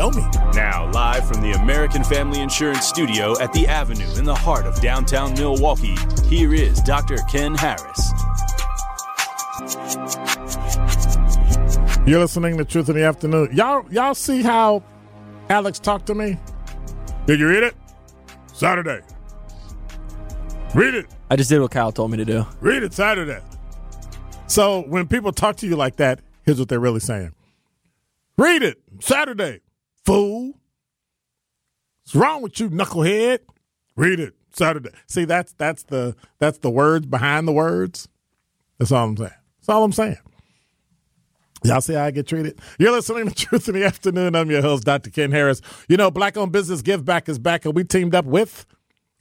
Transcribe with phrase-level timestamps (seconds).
[0.00, 0.26] show me.
[0.54, 4.80] Now, live from the American Family Insurance Studio at the Avenue in the heart of
[4.80, 5.94] downtown Milwaukee,
[6.26, 7.18] here is Dr.
[7.30, 8.10] Ken Harris.
[12.06, 13.50] You're listening to Truth in the Afternoon.
[13.52, 14.82] Y'all, y'all see how
[15.50, 16.38] Alex talked to me?
[17.26, 17.76] Did you read it?
[18.54, 19.02] Saturday.
[20.74, 21.06] Read it.
[21.30, 22.46] I just did what Kyle told me to do.
[22.60, 23.40] Read it Saturday.
[24.46, 27.34] So when people talk to you like that, here's what they're really saying.
[28.38, 29.69] Read it Saturday, fool.
[32.10, 33.38] What's wrong with you, knucklehead?
[33.94, 34.90] Read it Saturday.
[35.06, 38.08] See, that's that's the that's the words behind the words.
[38.78, 39.30] That's all I'm saying.
[39.60, 40.18] That's all I'm saying.
[41.62, 42.58] Y'all see how I get treated?
[42.80, 44.34] You're listening to Truth in the Afternoon.
[44.34, 45.10] I'm your host, Dr.
[45.10, 45.62] Ken Harris.
[45.88, 48.66] You know, Black owned business Give Back is back, and we teamed up with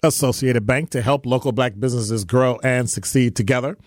[0.01, 3.77] Associated Bank to help local black businesses grow and succeed together.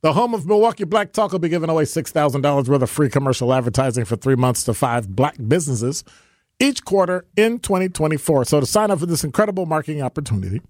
[0.00, 3.52] The home of Milwaukee Black Talk will be giving away $6,000 worth of free commercial
[3.52, 6.04] advertising for three months to five black businesses
[6.58, 8.46] each quarter in 2024.
[8.46, 10.60] So to sign up for this incredible marketing opportunity,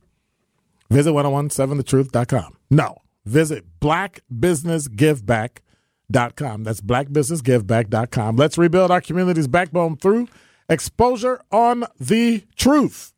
[0.90, 2.56] visit 1017thetruth.com.
[2.70, 6.64] No, visit blackbusinessgiveback.com.
[6.64, 8.36] That's blackbusinessgiveback.com.
[8.36, 10.28] Let's rebuild our community's backbone through
[10.68, 13.12] exposure on the truth.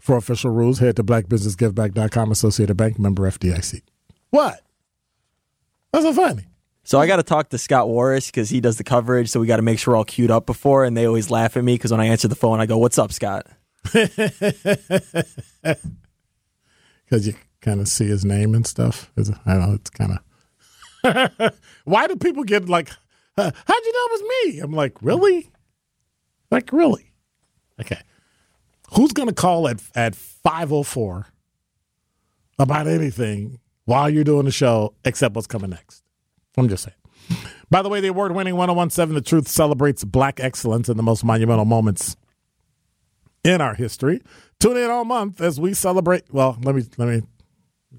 [0.00, 3.82] For official rules, head to blackbusinessgiveback.com, Associated Bank member FDIC.
[4.30, 4.60] What?
[5.92, 6.46] That's so funny.
[6.86, 9.28] So I got to talk to Scott Warris because he does the coverage.
[9.28, 10.84] So we got to make sure we're all queued up before.
[10.84, 12.96] And they always laugh at me because when I answer the phone, I go, "What's
[12.96, 13.46] up, Scott?"
[17.04, 19.12] Because you kind of see his name and stuff.
[19.16, 20.18] It's, I don't know, it's kind
[21.04, 21.54] of.
[21.84, 22.88] Why do people get like,
[23.36, 24.58] how'd you know it was me?
[24.58, 25.48] I'm like, really?
[26.50, 27.12] Like, really?
[27.80, 28.00] Okay.
[28.94, 31.26] Who's to call at, at 504
[32.58, 36.02] about anything while you're doing the show except what's coming next?
[36.56, 36.96] I'm just saying.
[37.70, 41.24] By the way, the award winning 1017 The Truth celebrates black excellence in the most
[41.24, 42.16] monumental moments
[43.42, 44.22] in our history.
[44.60, 46.24] Tune in all month as we celebrate.
[46.32, 47.22] Well, let me let me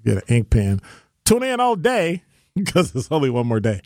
[0.04, 0.82] get an ink pen.
[1.26, 2.24] Tune in all day
[2.56, 3.82] because it's only one more day,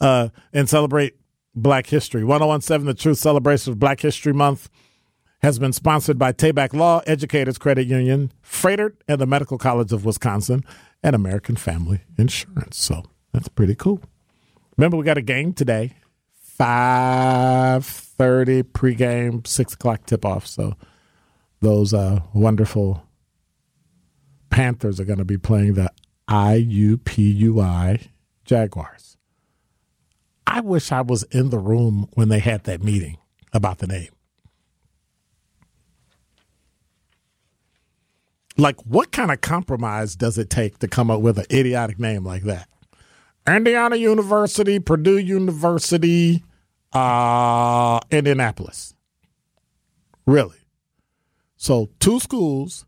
[0.00, 1.16] uh, and celebrate
[1.54, 2.24] Black History.
[2.24, 4.68] 1017 The Truth celebration of Black History Month
[5.42, 10.04] has been sponsored by Tayback Law, Educators Credit Union, Froedtert, and the Medical College of
[10.04, 10.64] Wisconsin,
[11.02, 12.78] and American Family Insurance.
[12.78, 14.00] So that's pretty cool.
[14.76, 15.94] Remember, we got a game today,
[16.32, 20.46] five thirty pregame, six o'clock tip off.
[20.46, 20.74] So
[21.60, 23.06] those uh, wonderful
[24.50, 25.92] Panthers are going to be playing the
[26.28, 28.08] IUPUI
[28.44, 29.16] Jaguars.
[30.46, 33.18] I wish I was in the room when they had that meeting
[33.52, 34.10] about the name.
[38.56, 42.24] Like, what kind of compromise does it take to come up with an idiotic name
[42.24, 42.68] like that?
[43.46, 46.44] Indiana University, Purdue University,
[46.92, 48.94] uh, Indianapolis.
[50.26, 50.58] Really?
[51.56, 52.86] So, two schools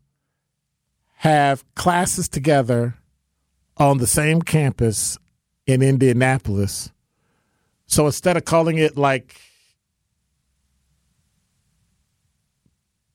[1.17, 2.95] have classes together
[3.77, 5.17] on the same campus
[5.65, 6.91] in Indianapolis.
[7.85, 9.39] So instead of calling it like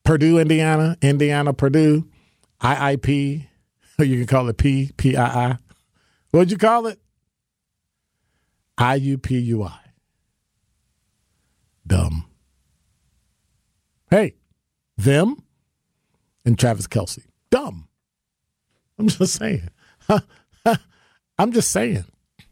[0.04, 2.08] Purdue, Indiana, Indiana, Purdue,
[2.60, 3.46] IIP,
[3.98, 5.56] or you can call it P, PII.
[6.30, 6.98] What'd you call it?
[8.78, 9.78] IUPUI.
[11.86, 12.26] Dumb.
[14.10, 14.36] Hey,
[14.96, 15.42] them,
[16.44, 17.24] and Travis Kelce.
[17.50, 17.88] Dumb.
[18.98, 19.68] I'm just saying.
[21.38, 22.04] I'm just saying.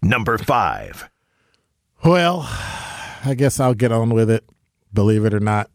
[0.02, 1.08] Number five.
[2.05, 2.43] Well,
[3.25, 4.44] I guess I'll get on with it,
[4.93, 5.70] believe it or not.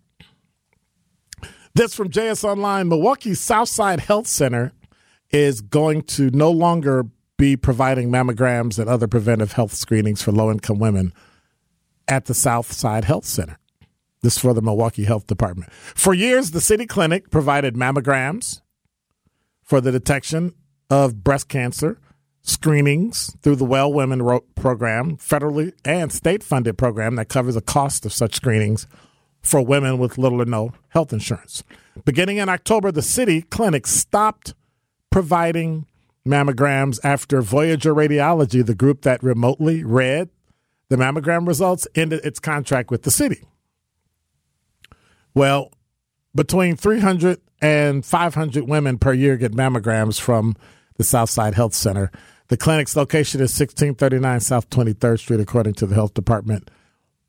[1.74, 4.74] This from JS Online Milwaukee Southside Health Center
[5.32, 7.06] is going to no longer
[7.42, 11.12] be providing mammograms and other preventive health screenings for low income women
[12.08, 13.58] at the Southside Health Center.
[14.22, 15.74] This is for the Milwaukee Health Department.
[15.74, 18.62] For years, the city clinic provided mammograms
[19.64, 20.54] for the detection
[20.92, 21.98] of breast cancer,
[22.44, 24.20] screenings through the Well Women
[24.54, 28.86] program, federally and state funded program that covers the cost of such screenings
[29.42, 31.64] for women with little or no health insurance.
[32.06, 34.54] Beginning in October, the city clinic stopped
[35.10, 35.88] providing
[36.28, 40.30] mammograms after Voyager Radiology, the group that remotely read
[40.90, 43.44] the mammogram results, ended its contract with the city.
[45.34, 45.72] Well,
[46.36, 50.56] between 300 and 500 women per year get mammograms from
[50.98, 52.12] the Southside Health Center.
[52.48, 56.70] The clinic's location is 1639 South 23rd Street, according to the health department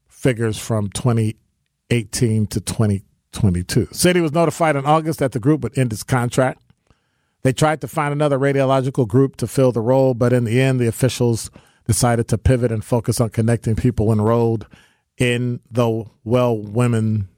[0.09, 3.89] figures from 2018 to 2022.
[3.93, 6.62] City was notified in August that the group would end its contract.
[7.43, 10.81] They tried to find another radiological group to fill the role, but in the end,
[10.81, 11.51] the officials
[11.87, 14.67] decided to pivot and focus on connecting people enrolled
[15.19, 17.29] in the Well Women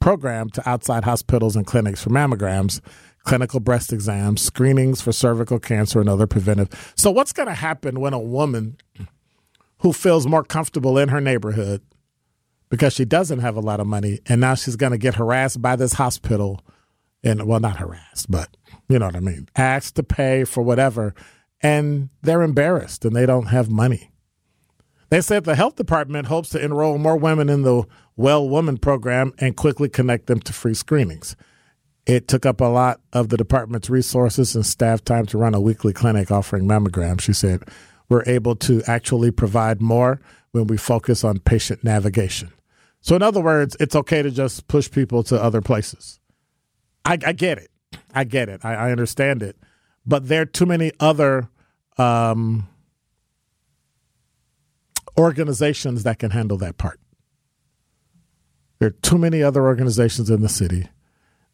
[0.00, 2.80] program to outside hospitals and clinics for mammograms,
[3.22, 6.92] clinical breast exams, screenings for cervical cancer, and other preventive.
[6.96, 8.76] So, what's going to happen when a woman
[9.78, 11.82] who feels more comfortable in her neighborhood
[12.68, 15.62] because she doesn't have a lot of money and now she's going to get harassed
[15.62, 16.60] by this hospital
[17.26, 18.56] and, well, not harassed, but
[18.88, 21.14] you know what I mean, asked to pay for whatever,
[21.60, 24.12] and they're embarrassed and they don't have money.
[25.08, 27.84] They said the health department hopes to enroll more women in the
[28.16, 31.36] Well Woman program and quickly connect them to free screenings.
[32.06, 35.60] It took up a lot of the department's resources and staff time to run a
[35.60, 37.22] weekly clinic offering mammograms.
[37.22, 37.64] She said,
[38.08, 40.20] We're able to actually provide more
[40.52, 42.52] when we focus on patient navigation.
[43.00, 46.20] So, in other words, it's okay to just push people to other places.
[47.06, 47.70] I, I get it.
[48.12, 48.64] I get it.
[48.64, 49.56] I, I, understand it.
[50.04, 51.48] But there are too many other
[51.98, 52.68] um,
[55.16, 56.98] organizations that can handle that part.
[58.78, 60.88] There are too many other organizations in the city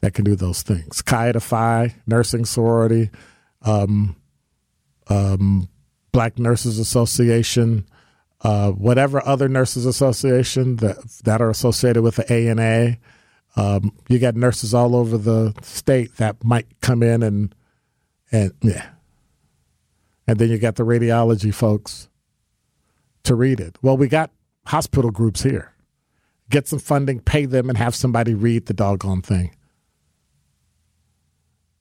[0.01, 1.03] that can do those things.
[1.03, 3.11] Chi Phi, Nursing Sorority,
[3.63, 4.17] um,
[5.09, 5.69] um,
[6.13, 7.87] Black Nurses Association,
[8.41, 12.99] uh, whatever other nurses association that that are associated with the ANA.
[13.57, 17.55] Um, you got nurses all over the state that might come in and
[18.31, 18.91] and yeah,
[20.27, 22.09] and then you got the radiology folks
[23.25, 23.77] to read it.
[23.83, 24.31] Well, we got
[24.67, 25.73] hospital groups here.
[26.49, 29.55] Get some funding, pay them, and have somebody read the doggone thing.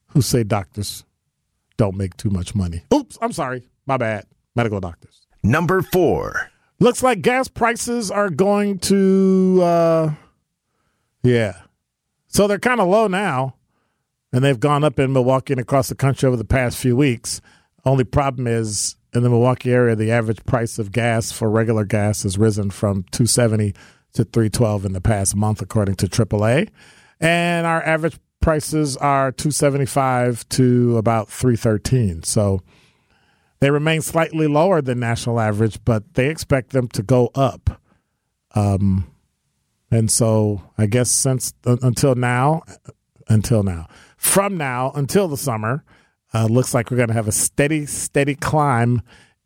[0.07, 1.05] Who say doctors
[1.77, 2.83] don't make too much money?
[2.93, 3.67] Oops, I'm sorry.
[3.85, 4.25] My bad.
[4.55, 5.25] Medical doctors.
[5.43, 6.51] Number four.
[6.79, 10.13] Looks like gas prices are going to, uh,
[11.23, 11.53] yeah.
[12.27, 13.55] So they're kind of low now,
[14.31, 17.41] and they've gone up in Milwaukee and across the country over the past few weeks.
[17.83, 22.23] Only problem is in the Milwaukee area, the average price of gas for regular gas
[22.23, 23.73] has risen from 270
[24.13, 26.69] to 312 in the past month, according to AAA.
[27.19, 32.23] And our average prices are 275 to about 313.
[32.23, 32.61] So
[33.59, 37.81] they remain slightly lower than national average, but they expect them to go up.
[38.55, 39.11] Um,
[39.91, 42.63] and so I guess since uh, until now,
[43.27, 45.83] until now, from now until the summer,
[46.33, 49.01] uh, looks like we're going to have a steady, steady climb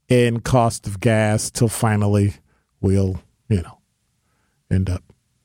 [0.07, 2.35] in cost of gas till finally
[2.79, 3.79] we'll, you know,
[4.71, 5.03] end up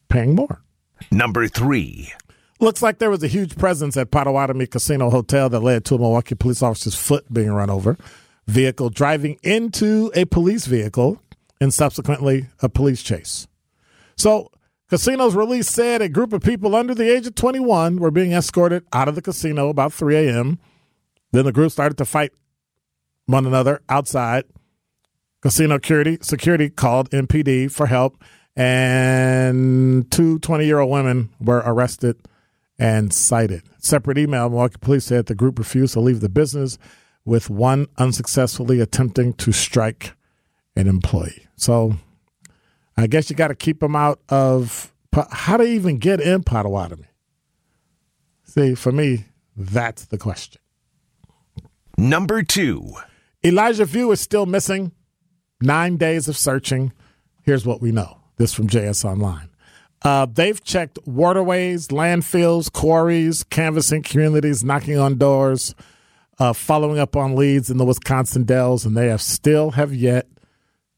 [0.09, 0.63] paying more.
[1.11, 2.13] Number three.
[2.61, 5.99] Looks like there was a huge presence at Potawatomi Casino Hotel that led to a
[5.99, 7.97] Milwaukee police officer's foot being run over,
[8.47, 11.23] vehicle driving into a police vehicle,
[11.59, 13.49] and subsequently a police chase.
[14.17, 14.51] So,
[14.91, 18.85] casino's release said a group of people under the age of 21 were being escorted
[18.93, 20.59] out of the casino about 3 a.m.
[21.33, 22.33] Then the group started to fight
[23.27, 24.45] one another outside.
[25.41, 28.23] Casino security, security called MPD for help,
[28.55, 32.17] and two 20 year old women were arrested
[32.79, 33.63] and cited.
[33.79, 36.79] Separate email Milwaukee police said the group refused to leave the business,
[37.25, 40.15] with one unsuccessfully attempting to strike
[40.75, 41.47] an employee.
[41.57, 41.95] So
[42.97, 44.93] I guess you got to keep them out of
[45.31, 47.07] how to even get in Potawatomi.
[48.45, 50.61] See, for me, that's the question.
[51.97, 52.95] Number two.
[53.45, 54.93] Elijah Vue is still missing.
[55.61, 56.93] Nine days of searching.
[57.43, 58.19] Here's what we know.
[58.37, 59.51] This from JS Online.
[60.03, 65.75] Uh, they've checked waterways, landfills, quarries, canvassing communities, knocking on doors,
[66.39, 70.27] uh, following up on leads in the Wisconsin Dells, and they have still have yet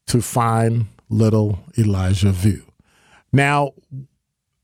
[0.07, 2.65] to find little Elijah Vue.
[3.31, 3.71] Now,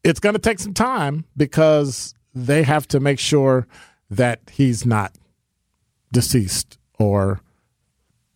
[0.03, 3.68] it's going to take some time because they have to make sure
[4.10, 5.15] that he's not
[6.12, 7.41] deceased or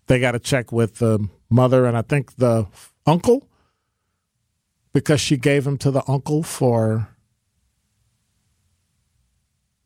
[0.07, 2.67] they got to check with the mother and I think the
[3.05, 3.47] uncle
[4.93, 7.09] because she gave him to the uncle for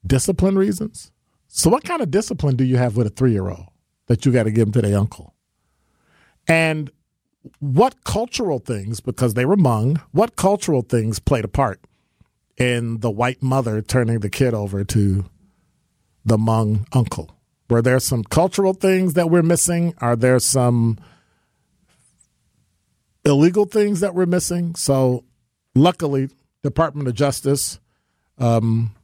[0.05, 1.11] discipline reasons.
[1.47, 3.67] So, what kind of discipline do you have with a three year old
[4.07, 5.33] that you got to give him to the uncle?
[6.47, 6.91] And
[7.59, 11.79] what cultural things, because they were Hmong, what cultural things played a part
[12.57, 15.25] in the white mother turning the kid over to
[16.25, 17.31] the Hmong uncle?
[17.69, 19.93] Were there some cultural things that we're missing?
[19.99, 20.97] Are there some
[23.25, 24.75] illegal things that we're missing?
[24.75, 25.25] So,
[25.75, 26.29] luckily,
[26.63, 27.79] Department of Justice,
[28.37, 28.95] um,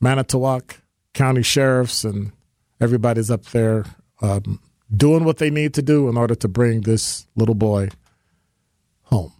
[0.00, 0.76] Manitowoc
[1.14, 2.32] County sheriffs, and
[2.80, 3.84] everybody's up there
[4.20, 4.60] um,
[4.94, 7.88] doing what they need to do in order to bring this little boy
[9.04, 9.32] home.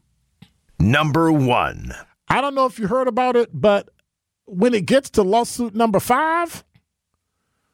[0.79, 1.93] Number one.
[2.29, 3.89] I don't know if you heard about it, but
[4.47, 6.65] when it gets to lawsuit number five,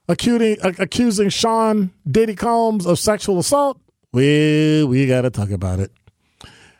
[0.08, 3.78] accusing, accusing Sean Diddy Combs of sexual assault,
[4.12, 5.92] we we got to talk about it.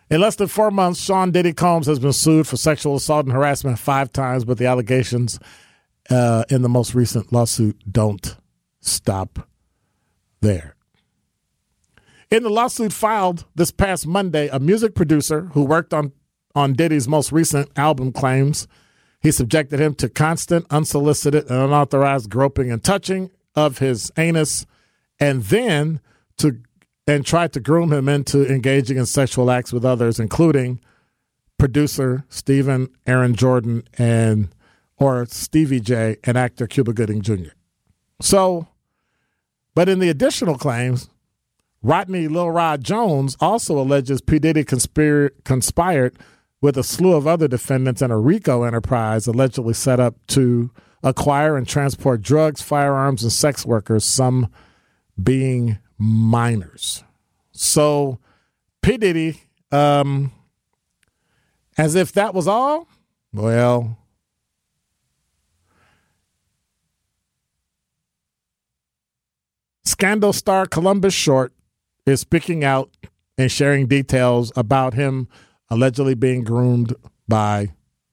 [0.09, 3.35] In less than four months, Sean Diddy Combs has been sued for sexual assault and
[3.35, 5.39] harassment five times, but the allegations
[6.09, 8.37] uh, in the most recent lawsuit don't
[8.81, 9.49] stop
[10.41, 10.76] there.
[12.31, 16.13] In the lawsuit filed this past Monday, a music producer who worked on,
[16.57, 18.67] on Diddy's most recent album claims
[19.21, 24.67] he subjected him to constant, unsolicited, and unauthorized groping and touching of his anus,
[25.19, 26.01] and then
[26.39, 26.61] to
[27.09, 30.81] and tried to groom him into engaging in sexual acts with others, including
[31.59, 34.49] producer Steven Aaron Jordan and
[34.97, 37.51] or Stevie J and actor Cuba Gooding Jr.
[38.21, 38.67] So,
[39.75, 41.09] but in the additional claims,
[41.83, 44.39] Rodney Lil Rod Jones also alleges P.
[44.39, 46.19] Diddy conspir- conspired
[46.61, 50.71] with a slew of other defendants in a RICO enterprise allegedly set up to
[51.03, 54.51] acquire and transport drugs, firearms, and sex workers, some
[55.23, 57.05] being minors.
[57.53, 58.19] So,
[58.83, 58.97] P.
[58.97, 60.33] Diddy, um,
[61.79, 62.89] as if that was all,
[63.33, 63.99] well,
[69.85, 71.56] Scandal star Columbus Short
[72.07, 72.91] is speaking out
[73.37, 75.29] and sharing details about him
[75.69, 76.95] allegedly being groomed
[77.29, 77.73] by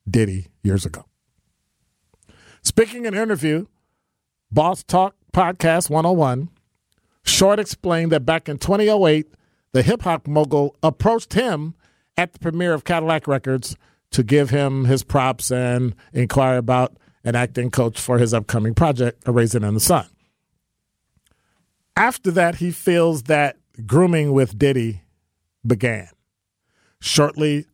[0.09, 1.05] Diddy years ago.
[2.61, 3.67] Speaking in an interview,
[4.51, 6.49] Boss Talk Podcast 101,
[7.25, 9.27] Short explained that back in 2008,
[9.71, 11.73] the hip hop mogul approached him
[12.17, 13.75] at the premiere of Cadillac Records
[14.11, 19.23] to give him his props and inquire about an acting coach for his upcoming project,
[19.25, 20.05] A Raisin in the Sun.
[21.95, 25.01] After that, he feels that grooming with Diddy
[25.65, 26.09] began.
[26.99, 27.65] Shortly,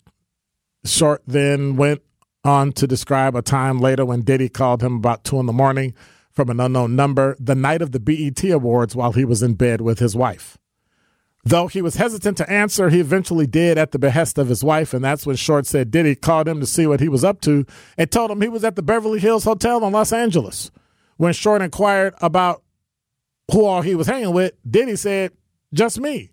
[0.86, 2.02] Short then went
[2.44, 5.94] on to describe a time later when Diddy called him about two in the morning
[6.32, 9.82] from an unknown number the night of the BET Awards while he was in bed
[9.82, 10.58] with his wife.
[11.44, 14.94] Though he was hesitant to answer, he eventually did at the behest of his wife,
[14.94, 17.66] and that's when Short said Diddy called him to see what he was up to
[17.98, 20.70] and told him he was at the Beverly Hills Hotel in Los Angeles.
[21.18, 22.64] When Short inquired about
[23.52, 25.32] who all he was hanging with, Diddy said,
[25.74, 26.32] just me.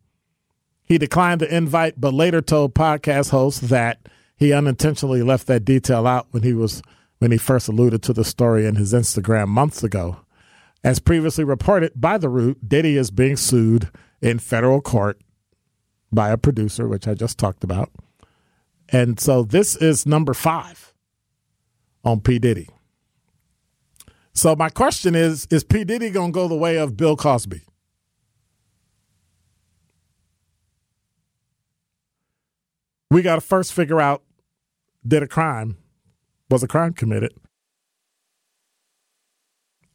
[0.84, 6.06] He declined the invite, but later told podcast hosts that he unintentionally left that detail
[6.06, 6.82] out when he was
[7.18, 10.18] when he first alluded to the story in his Instagram months ago.
[10.84, 13.90] As previously reported by The Root, Diddy is being sued
[14.20, 15.18] in federal court
[16.12, 17.90] by a producer, which I just talked about.
[18.90, 20.92] And so this is number five
[22.04, 22.38] on P.
[22.38, 22.68] Diddy.
[24.32, 27.62] So my question is: Is P Diddy going to go the way of Bill Cosby?
[33.10, 34.22] We got to first figure out
[35.06, 35.76] did a crime
[36.50, 37.32] was a crime committed,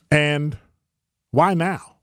[0.09, 0.57] and
[1.31, 1.97] why now?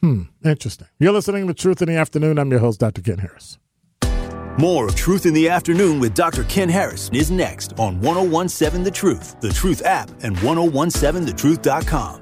[0.00, 0.88] Hmm, interesting.
[0.98, 2.38] You're listening to Truth in the Afternoon.
[2.38, 3.02] I'm your host, Dr.
[3.02, 3.58] Ken Harris.
[4.58, 6.44] More of Truth in the Afternoon with Dr.
[6.44, 12.21] Ken Harris is next on 1017 The Truth, The Truth app, and 1017thetruth.com.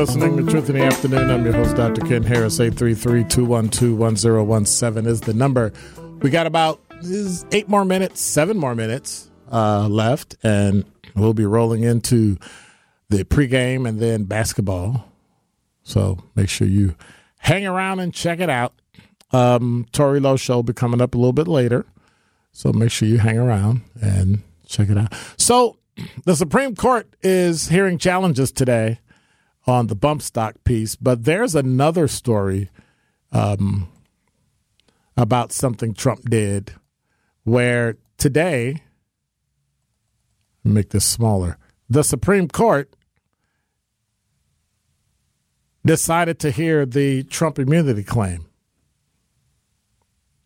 [0.00, 1.30] listening to Truth in the Afternoon.
[1.30, 2.00] I'm your host, Dr.
[2.00, 2.58] Ken Harris.
[2.58, 5.74] 833-212-1017 is the number.
[6.22, 11.44] We got about is eight more minutes, seven more minutes uh, left, and we'll be
[11.44, 12.38] rolling into
[13.10, 15.04] the pregame and then basketball.
[15.82, 16.94] So make sure you
[17.36, 18.72] hang around and check it out.
[19.32, 21.84] Um, Tori Lowe show will be coming up a little bit later.
[22.52, 25.12] So make sure you hang around and check it out.
[25.36, 25.76] So
[26.24, 28.98] the Supreme Court is hearing challenges today
[29.66, 32.70] on the bump stock piece, but there's another story
[33.32, 33.88] um,
[35.16, 36.72] about something Trump did
[37.44, 38.82] where today,
[40.64, 42.94] make this smaller, the Supreme Court
[45.84, 48.46] decided to hear the Trump immunity claim.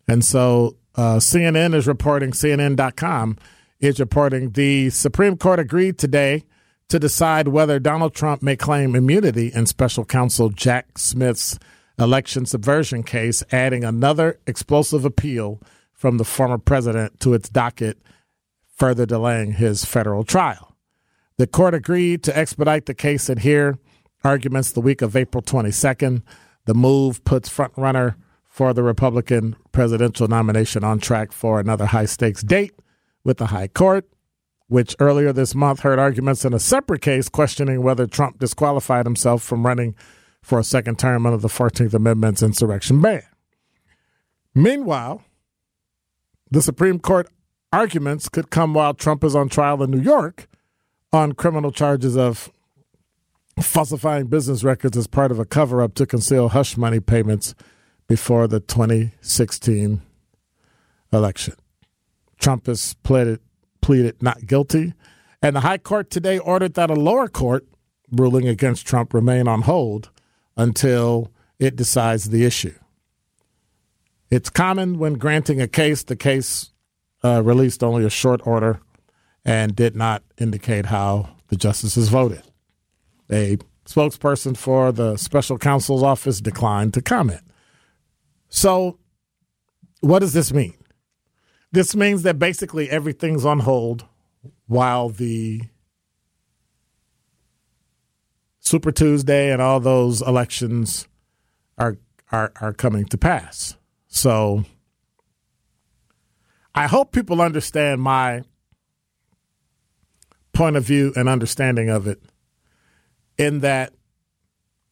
[0.07, 3.37] And so uh, CNN is reporting, CNN.com
[3.79, 6.43] is reporting the Supreme Court agreed today
[6.89, 11.57] to decide whether Donald Trump may claim immunity in special counsel Jack Smith's
[11.97, 15.61] election subversion case, adding another explosive appeal
[15.93, 17.97] from the former president to its docket,
[18.67, 20.75] further delaying his federal trial.
[21.37, 23.77] The court agreed to expedite the case and hear
[24.23, 26.21] arguments the week of April 22nd.
[26.65, 28.15] The move puts frontrunner
[28.45, 32.73] for the Republican presidential nomination on track for another high stakes date
[33.23, 34.07] with the High Court,
[34.67, 39.43] which earlier this month heard arguments in a separate case questioning whether Trump disqualified himself
[39.43, 39.95] from running
[40.41, 43.23] for a second term under the 14th Amendment's insurrection ban.
[44.53, 45.23] Meanwhile,
[46.49, 47.27] the Supreme Court
[47.73, 50.47] arguments could come while Trump is on trial in New York
[51.11, 52.51] on criminal charges of
[53.61, 57.55] falsifying business records as part of a cover up to conceal hush money payments
[58.07, 60.01] before the 2016
[61.11, 61.55] election.
[62.39, 63.39] Trump has pleaded,
[63.85, 64.95] pleaded not guilty,
[65.43, 67.67] and the High Court today ordered that a lower court
[68.11, 70.09] ruling against Trump remain on hold
[70.57, 72.73] until it decides the issue.
[74.31, 76.71] It's common when granting a case, the case
[77.23, 78.81] uh, released only a short order
[79.45, 82.41] and did not indicate how the justices voted.
[83.31, 87.41] A spokesperson for the special counsel's office declined to comment.
[88.49, 88.97] So,
[89.99, 90.73] what does this mean?
[91.75, 94.05] This means that basically everything's on hold
[94.65, 95.59] while the
[98.61, 101.09] Super Tuesday and all those elections
[101.77, 101.97] are
[102.31, 103.75] are are coming to pass.
[104.07, 104.63] So
[106.73, 108.43] I hope people understand my
[110.53, 112.21] point of view and understanding of it
[113.37, 113.91] in that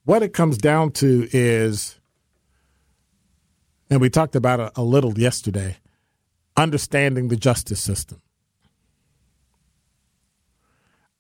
[0.04, 1.98] what it comes down to is
[3.90, 5.78] and we talked about it a little yesterday
[6.56, 8.22] understanding the justice system.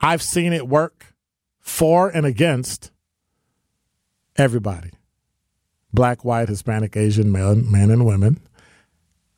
[0.01, 1.13] I've seen it work
[1.59, 2.91] for and against
[4.35, 4.91] everybody
[5.93, 8.39] black, white, Hispanic, Asian, men, men and women.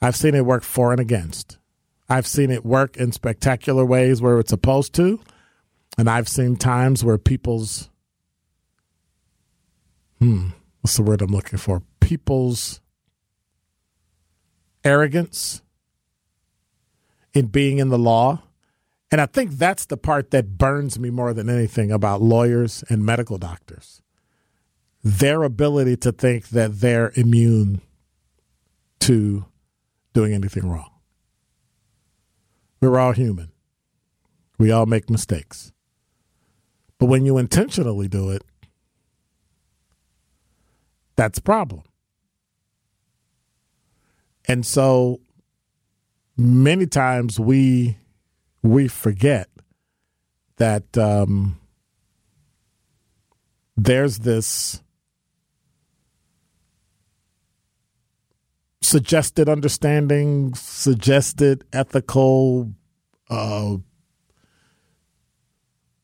[0.02, 1.58] I've seen it work for and against.
[2.08, 5.20] I've seen it work in spectacular ways where it's supposed to.
[5.98, 7.90] And I've seen times where people's,
[10.20, 10.50] hmm,
[10.82, 11.82] what's the word I'm looking for?
[12.00, 12.80] People's
[14.84, 15.62] arrogance
[17.36, 18.42] in being in the law.
[19.12, 23.06] And I think that's the part that burns me more than anything about lawyers and
[23.06, 24.02] medical doctors.
[25.04, 27.82] Their ability to think that they're immune
[29.02, 29.46] to
[30.14, 30.90] doing anything wrong.
[32.82, 33.52] We're all human.
[34.58, 35.72] We all make mistakes.
[36.98, 38.42] But when you intentionally do it,
[41.16, 41.84] that's a problem.
[44.48, 45.20] And so
[46.38, 47.98] many times we
[48.62, 49.48] we forget
[50.58, 51.60] that um,
[53.78, 54.82] there's this
[58.82, 62.72] suggested understanding, suggested ethical
[63.30, 63.76] uh,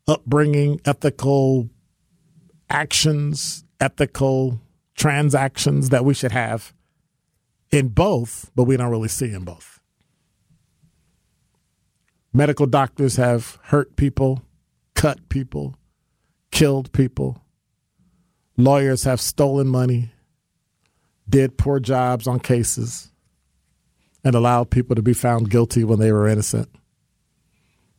[0.07, 1.69] upbringing, ethical
[2.69, 4.61] actions, ethical
[4.95, 6.73] transactions that we should have
[7.71, 9.80] in both, but we don't really see in both.
[12.33, 14.41] Medical doctors have hurt people,
[14.95, 15.75] cut people,
[16.51, 17.43] killed people.
[18.57, 20.11] Lawyers have stolen money,
[21.27, 23.11] did poor jobs on cases,
[24.23, 26.69] and allowed people to be found guilty when they were innocent.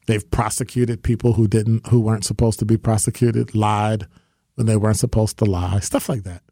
[0.07, 4.07] They've prosecuted people who didn't who weren't supposed to be prosecuted, lied
[4.55, 6.42] when they weren't supposed to lie, stuff like that.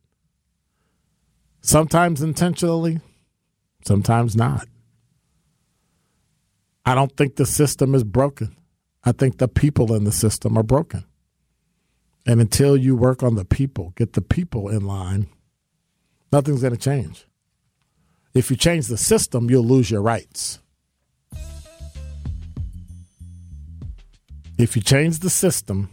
[1.61, 3.01] Sometimes intentionally,
[3.85, 4.67] sometimes not.
[6.91, 8.57] I don't think the system is broken.
[9.05, 11.05] I think the people in the system are broken.
[12.27, 15.29] And until you work on the people, get the people in line,
[16.33, 17.29] nothing's going to change.
[18.35, 20.59] If you change the system, you'll lose your rights.
[24.59, 25.91] If you change the system,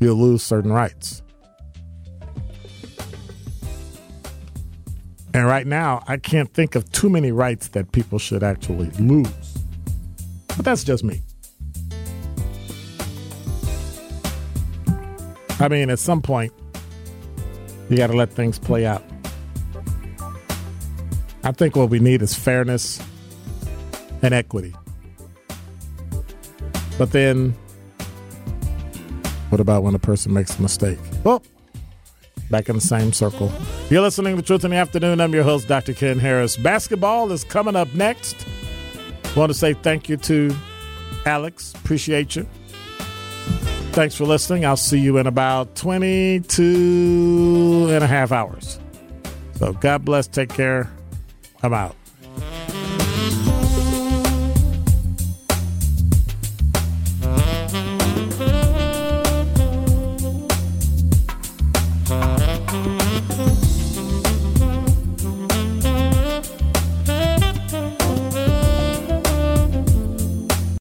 [0.00, 1.22] you'll lose certain rights.
[5.32, 9.58] And right now, I can't think of too many rights that people should actually lose.
[10.48, 11.22] But that's just me.
[15.60, 16.52] I mean, at some point,
[17.88, 19.02] you got to let things play out.
[21.44, 23.00] I think what we need is fairness
[24.22, 24.74] and equity.
[26.98, 27.54] But then,
[29.48, 30.98] what about when a person makes a mistake?
[31.24, 31.42] Well,
[32.50, 33.52] back in the same circle.
[33.88, 35.20] You're listening to Truth in the Afternoon.
[35.20, 35.94] I'm your host, Dr.
[35.94, 36.56] Ken Harris.
[36.56, 38.44] Basketball is coming up next.
[39.36, 40.54] Want to say thank you to
[41.24, 41.72] Alex.
[41.74, 42.46] Appreciate you.
[43.92, 44.64] Thanks for listening.
[44.64, 48.78] I'll see you in about 22 and a half hours.
[49.56, 50.26] So God bless.
[50.26, 50.90] Take care.
[51.62, 51.94] I'm out.